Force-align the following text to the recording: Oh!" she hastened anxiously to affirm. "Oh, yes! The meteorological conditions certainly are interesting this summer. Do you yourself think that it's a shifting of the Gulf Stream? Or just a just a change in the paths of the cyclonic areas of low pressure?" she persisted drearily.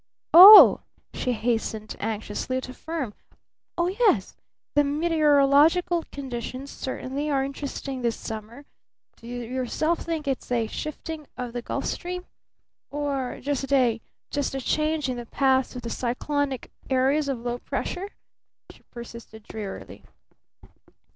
Oh!" 0.33 0.81
she 1.13 1.33
hastened 1.33 1.95
anxiously 1.99 2.59
to 2.61 2.71
affirm. 2.71 3.13
"Oh, 3.77 3.85
yes! 3.87 4.35
The 4.73 4.83
meteorological 4.83 6.05
conditions 6.11 6.71
certainly 6.71 7.29
are 7.29 7.43
interesting 7.43 8.01
this 8.01 8.15
summer. 8.15 8.65
Do 9.17 9.27
you 9.27 9.43
yourself 9.43 9.99
think 9.99 10.25
that 10.25 10.31
it's 10.31 10.51
a 10.51 10.65
shifting 10.65 11.27
of 11.37 11.53
the 11.53 11.61
Gulf 11.61 11.85
Stream? 11.85 12.25
Or 12.89 13.37
just 13.43 13.71
a 13.71 14.01
just 14.31 14.55
a 14.55 14.59
change 14.61 15.07
in 15.07 15.17
the 15.17 15.27
paths 15.27 15.75
of 15.75 15.83
the 15.83 15.91
cyclonic 15.91 16.71
areas 16.89 17.29
of 17.29 17.37
low 17.41 17.59
pressure?" 17.59 18.09
she 18.71 18.81
persisted 18.89 19.43
drearily. 19.43 20.03